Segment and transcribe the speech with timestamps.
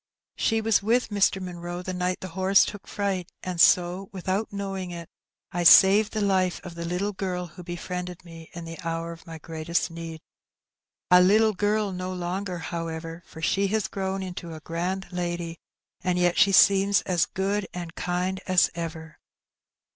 [0.35, 1.39] She was with Mr.
[1.39, 5.07] Munroe the night the horse took fright, and so without knowing it
[5.51, 9.27] I saved the life of the little girl who befriended me in the hour of
[9.27, 10.19] my greatest need.
[11.11, 15.59] A little girl no longer, however, for she has grown into a grand lady,
[16.03, 19.19] and yet she seems as good and kind as ever."